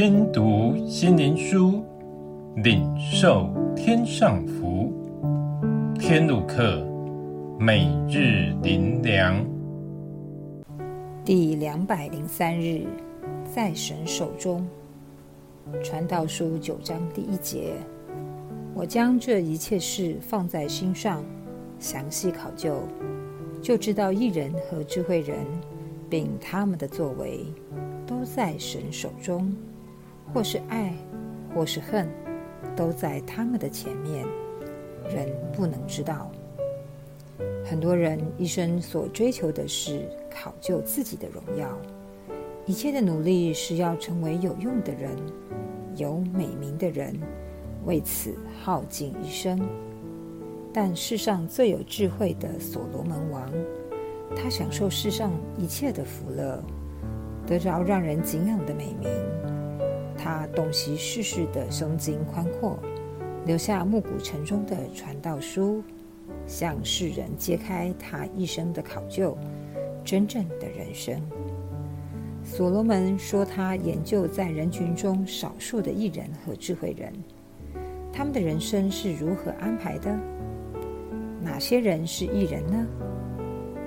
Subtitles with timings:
[0.00, 1.82] 听读心灵书，
[2.62, 4.92] 领受天上福。
[5.98, 6.86] 天路客，
[7.58, 9.44] 每日灵粮，
[11.24, 12.86] 第两百零三日，
[13.52, 14.64] 在神手中。
[15.82, 17.72] 传道书九章第一节：
[18.76, 21.24] 我将这一切事放在心上，
[21.80, 22.84] 详细考究，
[23.60, 25.38] 就知道义人和智慧人，
[26.08, 27.40] 并他们的作为，
[28.06, 29.52] 都在神手中，
[30.32, 30.92] 或是爱，
[31.54, 32.08] 或是恨，
[32.76, 34.24] 都在他们的前面，
[35.08, 36.30] 人不能知道。
[37.64, 41.68] 很多人一生所追求的是考究自己的荣耀，
[42.66, 45.10] 一切的努力是要成为有用的人，
[45.96, 47.14] 有美名的人，
[47.84, 49.60] 为此耗尽一生。
[50.72, 53.50] 但世上最有智慧的所罗门王，
[54.36, 56.62] 他享受世上一切的福乐，
[57.46, 59.08] 得着让人敬仰的美名。
[60.28, 62.78] 他洞悉世事的胸襟宽阔，
[63.46, 65.82] 留下暮鼓晨钟的传道书，
[66.46, 69.34] 向世人揭开他一生的考究，
[70.04, 71.18] 真正的人生。
[72.44, 77.10] 所罗门说，他研究在人群中少数的艺人和智慧人，
[78.12, 80.14] 他们的人生是如何安排的？
[81.40, 82.86] 哪些人是艺人呢？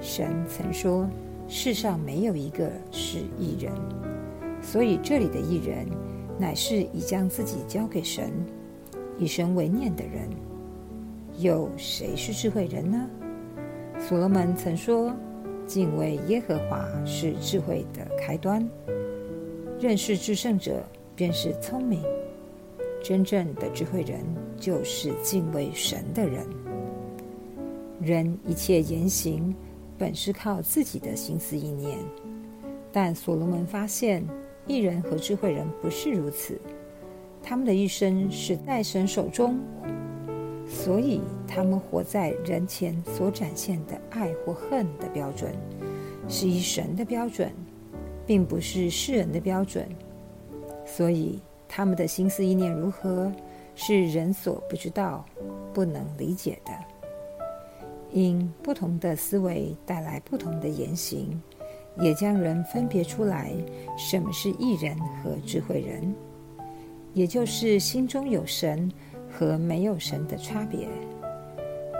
[0.00, 1.06] 神曾说，
[1.48, 3.70] 世上没有一个是艺人，
[4.62, 5.86] 所以这里的艺人，
[6.40, 8.32] 乃是已将自己交给神，
[9.18, 10.28] 以神为念的人。
[11.38, 13.06] 有谁是智慧人呢？
[13.98, 15.14] 所罗门曾说。
[15.66, 18.68] 敬畏耶和华是智慧的开端，
[19.78, 22.02] 认识至圣者便是聪明。
[23.00, 24.18] 真正的智慧人
[24.58, 26.44] 就是敬畏神的人。
[28.00, 29.54] 人一切言行
[29.96, 31.96] 本是靠自己的心思意念，
[32.90, 34.26] 但所罗门发现，
[34.70, 36.56] 艺人和智慧人不是如此，
[37.42, 39.58] 他们的一生是在神手中。
[40.68, 45.52] 所以，他们活在人前所展现的爱或恨的标准，
[46.28, 47.50] 是以神的标准，
[48.24, 49.88] 并不是世人的标准。
[50.86, 53.32] 所以，他们的心思意念如何，
[53.74, 55.24] 是人所不知道、
[55.74, 56.70] 不能理解的。
[58.12, 61.42] 因不同的思维带来不同的言行，
[61.98, 63.52] 也将人分别出来，
[63.96, 66.14] 什么是艺人和智慧人，
[67.14, 68.90] 也就是心中有神。
[69.32, 70.88] 和没有神的差别，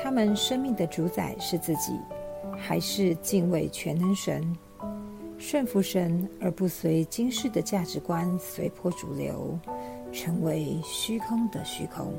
[0.00, 1.98] 他们生命的主宰是自己，
[2.56, 4.56] 还是敬畏全能神，
[5.36, 9.58] 顺服神而不随今世的价值观随波逐流，
[10.12, 12.14] 成为虚空的虚空？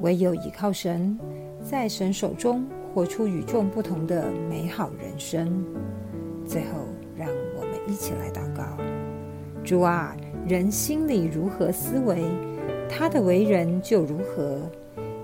[0.00, 1.16] 唯有依靠神，
[1.62, 5.64] 在神手中活出与众不同的美好人生。
[6.52, 6.80] 最后，
[7.16, 7.26] 让
[7.56, 8.62] 我们一起来祷告：
[9.64, 10.14] 主啊，
[10.46, 12.24] 人心里如何思维，
[12.90, 14.60] 他的为人就如何，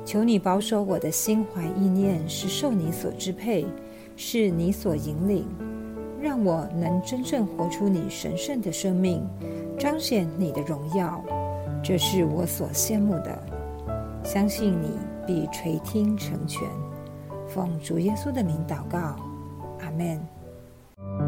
[0.07, 3.67] 求你保守我的心怀意念是受你所支配，
[4.17, 5.47] 是你所引领，
[6.19, 9.23] 让我能真正活出你神圣的生命，
[9.79, 11.23] 彰显你的荣耀。
[11.85, 13.39] 这是我所羡慕的。
[14.25, 16.67] 相信你必垂听成全。
[17.47, 19.15] 奉主耶稣的名祷告，
[19.81, 20.38] 阿门。
[20.99, 21.28] Thank you.